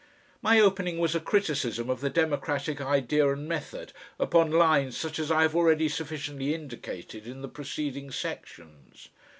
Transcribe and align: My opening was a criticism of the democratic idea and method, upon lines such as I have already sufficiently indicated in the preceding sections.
My 0.41 0.59
opening 0.59 0.97
was 0.97 1.13
a 1.13 1.19
criticism 1.19 1.87
of 1.87 2.01
the 2.01 2.09
democratic 2.09 2.81
idea 2.81 3.31
and 3.31 3.47
method, 3.47 3.93
upon 4.17 4.49
lines 4.49 4.97
such 4.97 5.19
as 5.19 5.29
I 5.29 5.43
have 5.43 5.55
already 5.55 5.87
sufficiently 5.89 6.55
indicated 6.55 7.27
in 7.27 7.43
the 7.43 7.47
preceding 7.47 8.09
sections. 8.09 9.09